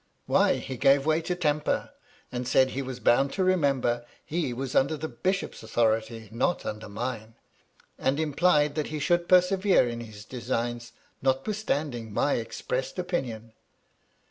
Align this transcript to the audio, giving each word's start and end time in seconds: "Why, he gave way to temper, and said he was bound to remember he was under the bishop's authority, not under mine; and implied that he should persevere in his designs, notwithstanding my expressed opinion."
"Why, 0.25 0.55
he 0.55 0.77
gave 0.77 1.05
way 1.05 1.21
to 1.21 1.35
temper, 1.35 1.91
and 2.31 2.47
said 2.47 2.71
he 2.71 2.81
was 2.81 2.99
bound 2.99 3.31
to 3.33 3.43
remember 3.43 4.03
he 4.25 4.51
was 4.51 4.73
under 4.73 4.97
the 4.97 5.07
bishop's 5.07 5.61
authority, 5.61 6.27
not 6.31 6.65
under 6.65 6.89
mine; 6.89 7.35
and 7.99 8.19
implied 8.19 8.73
that 8.73 8.87
he 8.87 8.97
should 8.97 9.29
persevere 9.29 9.87
in 9.87 9.99
his 10.01 10.25
designs, 10.25 10.93
notwithstanding 11.21 12.11
my 12.11 12.33
expressed 12.33 12.97
opinion." 12.97 13.53